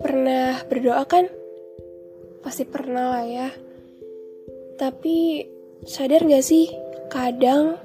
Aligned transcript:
Pernah 0.00 0.64
berdoa 0.64 1.04
kan? 1.04 1.28
Pasti 2.40 2.64
pernah 2.64 3.12
lah 3.12 3.24
ya. 3.28 3.48
Tapi 4.80 5.44
sadar 5.84 6.24
gak 6.24 6.40
sih, 6.40 6.72
kadang 7.12 7.76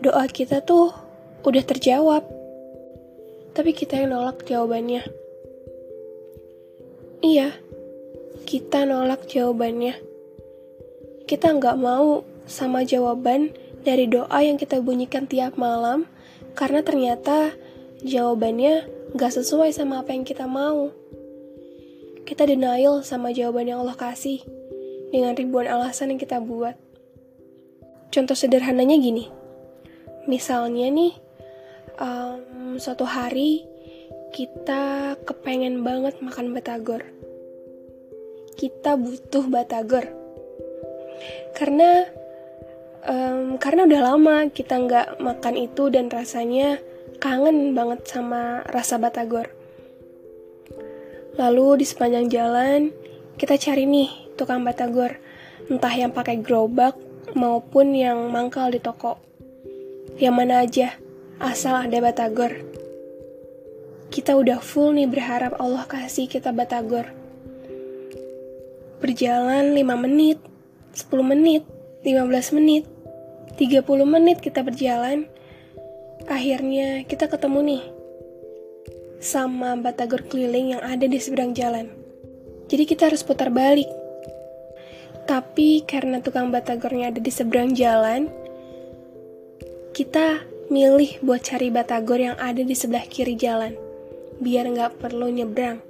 doa 0.00 0.24
kita 0.24 0.64
tuh 0.64 0.88
udah 1.44 1.64
terjawab. 1.68 2.24
Tapi 3.52 3.76
kita 3.76 4.00
yang 4.00 4.16
nolak 4.16 4.48
jawabannya. 4.48 5.04
Iya, 7.20 7.52
kita 8.48 8.88
nolak 8.88 9.28
jawabannya. 9.28 10.00
Kita 11.28 11.52
nggak 11.52 11.76
mau 11.76 12.24
sama 12.48 12.82
jawaban 12.82 13.52
dari 13.84 14.08
doa 14.08 14.40
yang 14.40 14.56
kita 14.56 14.80
bunyikan 14.80 15.28
tiap 15.28 15.60
malam, 15.60 16.08
karena 16.54 16.80
ternyata 16.84 17.54
jawabannya 18.02 18.88
nggak 19.14 19.32
sesuai 19.42 19.74
sama 19.74 20.00
apa 20.02 20.14
yang 20.14 20.22
kita 20.22 20.46
mau 20.46 20.94
kita 22.30 22.46
denial 22.46 23.02
sama 23.02 23.34
jawaban 23.34 23.66
yang 23.66 23.82
Allah 23.82 23.98
kasih 23.98 24.38
dengan 25.10 25.34
ribuan 25.34 25.66
alasan 25.66 26.14
yang 26.14 26.20
kita 26.22 26.38
buat. 26.38 26.78
Contoh 28.14 28.38
sederhananya 28.38 28.94
gini, 28.94 29.26
misalnya 30.30 30.86
nih, 30.94 31.12
um, 31.98 32.78
suatu 32.78 33.02
hari 33.02 33.66
kita 34.30 35.18
kepengen 35.26 35.82
banget 35.82 36.22
makan 36.22 36.54
batagor. 36.54 37.02
Kita 38.54 38.94
butuh 38.94 39.50
batagor. 39.50 40.06
Karena 41.58 42.06
um, 43.06 43.56
karena 43.56 43.86
udah 43.88 44.00
lama 44.12 44.36
kita 44.52 44.76
nggak 44.76 45.08
makan 45.20 45.54
itu 45.56 45.88
dan 45.88 46.12
rasanya 46.12 46.80
kangen 47.20 47.76
banget 47.76 48.04
sama 48.08 48.64
rasa 48.68 48.96
batagor. 48.96 49.52
Lalu 51.36 51.84
di 51.84 51.86
sepanjang 51.86 52.26
jalan, 52.28 52.80
kita 53.36 53.56
cari 53.56 53.86
nih 53.86 54.10
tukang 54.36 54.64
batagor, 54.64 55.20
entah 55.68 55.94
yang 55.94 56.12
pakai 56.12 56.40
gerobak 56.40 56.96
maupun 57.36 57.94
yang 57.94 58.28
mangkal 58.28 58.68
di 58.72 58.82
toko. 58.82 59.20
Yang 60.20 60.34
mana 60.34 60.64
aja, 60.64 60.98
asal 61.38 61.86
ada 61.86 61.98
batagor. 62.02 62.60
Kita 64.10 64.34
udah 64.34 64.58
full 64.58 64.98
nih 64.98 65.06
berharap 65.06 65.54
Allah 65.62 65.86
kasih 65.86 66.26
kita 66.26 66.50
batagor. 66.50 67.08
Berjalan 69.00 69.72
5 69.72 69.96
menit, 69.96 70.36
10 70.92 71.24
menit, 71.24 71.64
15 72.00 72.56
menit, 72.56 72.88
30 73.60 73.84
menit 74.08 74.40
kita 74.40 74.64
berjalan. 74.64 75.28
Akhirnya 76.24 77.04
kita 77.04 77.28
ketemu 77.28 77.60
nih 77.60 77.82
sama 79.20 79.76
batagor 79.76 80.24
keliling 80.24 80.72
yang 80.72 80.82
ada 80.82 81.04
di 81.04 81.20
seberang 81.20 81.52
jalan. 81.52 81.92
Jadi 82.72 82.88
kita 82.88 83.12
harus 83.12 83.20
putar 83.20 83.52
balik. 83.52 83.88
Tapi 85.28 85.84
karena 85.84 86.24
tukang 86.24 86.48
batagornya 86.48 87.12
ada 87.12 87.20
di 87.20 87.28
seberang 87.28 87.76
jalan, 87.76 88.32
kita 89.92 90.40
milih 90.72 91.20
buat 91.20 91.44
cari 91.44 91.68
batagor 91.68 92.16
yang 92.16 92.38
ada 92.40 92.64
di 92.64 92.72
sebelah 92.72 93.04
kiri 93.04 93.36
jalan, 93.36 93.76
biar 94.40 94.64
nggak 94.72 94.96
perlu 95.04 95.28
nyebrang. 95.28 95.84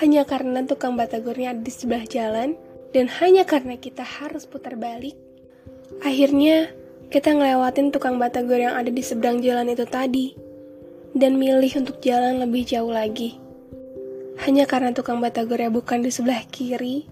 Hanya 0.00 0.24
karena 0.24 0.64
tukang 0.64 0.96
batagornya 0.96 1.52
ada 1.52 1.60
di 1.60 1.72
sebelah 1.72 2.08
jalan, 2.08 2.56
dan 2.96 3.06
hanya 3.20 3.44
karena 3.44 3.76
kita 3.76 4.00
harus 4.00 4.48
putar 4.48 4.76
balik, 4.80 5.16
akhirnya 6.00 6.72
kita 7.08 7.32
ngelewatin 7.32 7.92
tukang 7.92 8.16
batagor 8.20 8.60
yang 8.60 8.76
ada 8.76 8.92
di 8.92 9.00
seberang 9.00 9.40
jalan 9.40 9.72
itu 9.72 9.84
tadi 9.88 10.36
dan 11.16 11.40
milih 11.40 11.84
untuk 11.84 12.00
jalan 12.04 12.40
lebih 12.40 12.64
jauh 12.68 12.92
lagi. 12.92 13.40
Hanya 14.44 14.70
karena 14.70 14.94
tukang 14.94 15.18
batagornya 15.18 15.72
bukan 15.72 16.04
di 16.04 16.12
sebelah 16.14 16.44
kiri, 16.48 17.08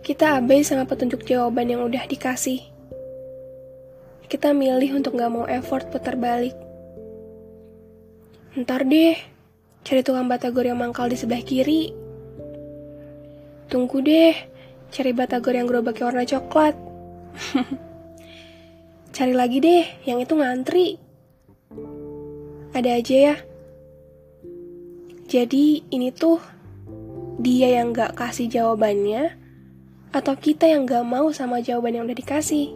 kita 0.00 0.36
abai 0.36 0.64
sama 0.64 0.84
petunjuk 0.84 1.24
jawaban 1.24 1.70
yang 1.70 1.84
udah 1.84 2.04
dikasih. 2.08 2.60
Kita 4.30 4.54
milih 4.54 5.00
untuk 5.00 5.18
gak 5.18 5.32
mau 5.32 5.46
effort 5.50 5.90
putar 5.90 6.14
balik. 6.14 6.54
Ntar 8.54 8.86
deh, 8.86 9.18
cari 9.82 10.00
tukang 10.02 10.26
batagor 10.26 10.66
yang 10.66 10.78
mangkal 10.78 11.10
di 11.10 11.18
sebelah 11.18 11.42
kiri. 11.42 11.94
Tunggu 13.70 14.02
deh, 14.02 14.34
cari 14.90 15.14
batagor 15.14 15.54
yang 15.54 15.70
gerobaknya 15.70 16.04
warna 16.10 16.24
coklat. 16.26 16.74
cari 19.16 19.34
lagi 19.34 19.58
deh, 19.62 19.86
yang 20.04 20.18
itu 20.18 20.34
ngantri. 20.34 20.98
Ada 22.74 22.98
aja 22.98 23.16
ya. 23.32 23.36
Jadi 25.30 25.86
ini 25.94 26.10
tuh 26.10 26.42
dia 27.38 27.78
yang 27.78 27.94
gak 27.94 28.18
kasih 28.18 28.50
jawabannya, 28.50 29.38
atau 30.10 30.34
kita 30.34 30.66
yang 30.66 30.86
gak 30.86 31.06
mau 31.06 31.30
sama 31.30 31.62
jawaban 31.62 31.94
yang 31.94 32.04
udah 32.10 32.18
dikasih. 32.18 32.74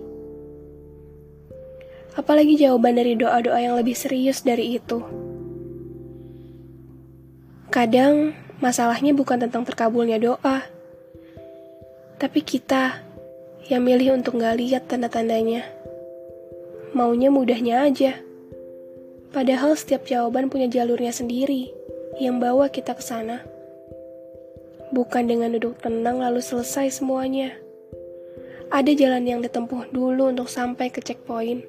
Apalagi 2.14 2.54
jawaban 2.54 2.94
dari 2.94 3.18
doa-doa 3.18 3.58
yang 3.58 3.74
lebih 3.74 3.98
serius 3.98 4.46
dari 4.46 4.78
itu. 4.78 5.02
Kadang 7.74 8.38
masalahnya 8.62 9.10
bukan 9.18 9.42
tentang 9.42 9.66
terkabulnya 9.66 10.22
doa, 10.22 10.62
tapi 12.24 12.40
kita 12.40 13.04
yang 13.68 13.84
milih 13.84 14.16
untuk 14.16 14.40
gak 14.40 14.56
lihat 14.56 14.88
tanda-tandanya. 14.88 15.60
Maunya 16.96 17.28
mudahnya 17.28 17.84
aja. 17.84 18.16
Padahal 19.28 19.76
setiap 19.76 20.08
jawaban 20.08 20.48
punya 20.48 20.64
jalurnya 20.72 21.12
sendiri 21.12 21.68
yang 22.16 22.40
bawa 22.40 22.72
kita 22.72 22.96
ke 22.96 23.04
sana. 23.04 23.44
Bukan 24.88 25.28
dengan 25.28 25.52
duduk 25.52 25.76
tenang 25.84 26.24
lalu 26.24 26.40
selesai 26.40 26.96
semuanya. 26.96 27.60
Ada 28.72 28.96
jalan 28.96 29.28
yang 29.28 29.44
ditempuh 29.44 29.92
dulu 29.92 30.32
untuk 30.32 30.48
sampai 30.48 30.88
ke 30.88 31.04
checkpoint. 31.04 31.60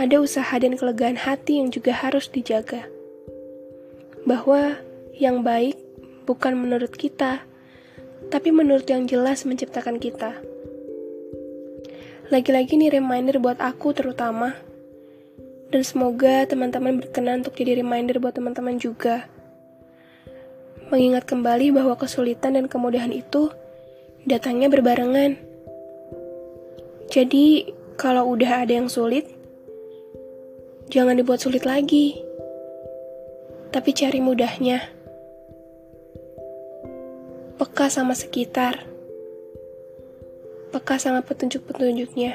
Ada 0.00 0.16
usaha 0.16 0.56
dan 0.56 0.80
kelegaan 0.80 1.20
hati 1.20 1.60
yang 1.60 1.68
juga 1.68 1.92
harus 1.92 2.24
dijaga. 2.32 2.88
Bahwa 4.24 4.80
yang 5.12 5.44
baik 5.44 5.76
bukan 6.24 6.56
menurut 6.56 6.96
kita, 6.96 7.44
tapi 8.28 8.54
menurut 8.54 8.86
yang 8.86 9.08
jelas 9.08 9.42
menciptakan 9.48 9.96
kita. 9.96 10.38
Lagi-lagi 12.28 12.78
nih 12.78 12.92
reminder 12.94 13.40
buat 13.42 13.60
aku 13.60 13.92
terutama 13.92 14.56
dan 15.72 15.82
semoga 15.88 16.44
teman-teman 16.44 17.00
berkenan 17.00 17.40
untuk 17.40 17.56
jadi 17.56 17.80
reminder 17.80 18.20
buat 18.20 18.36
teman-teman 18.36 18.76
juga. 18.76 19.24
Mengingat 20.92 21.24
kembali 21.24 21.72
bahwa 21.72 21.96
kesulitan 21.96 22.60
dan 22.60 22.68
kemudahan 22.68 23.08
itu 23.08 23.48
datangnya 24.28 24.68
berbarengan. 24.68 25.40
Jadi, 27.08 27.72
kalau 27.96 28.36
udah 28.36 28.68
ada 28.68 28.76
yang 28.76 28.92
sulit, 28.92 29.24
jangan 30.92 31.16
dibuat 31.16 31.40
sulit 31.40 31.64
lagi. 31.64 32.20
Tapi 33.72 33.90
cari 33.96 34.20
mudahnya. 34.20 35.01
Peka 37.56 37.92
sama 37.92 38.16
sekitar. 38.16 38.88
Peka 40.72 40.96
sama 40.96 41.20
petunjuk-petunjuknya. 41.20 42.32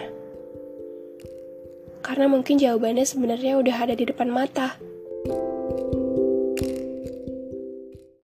Karena 2.06 2.26
mungkin 2.30 2.62
jawabannya 2.62 3.04
sebenarnya 3.04 3.58
udah 3.58 3.76
ada 3.76 3.96
di 3.98 4.06
depan 4.06 4.30
mata. 4.30 4.78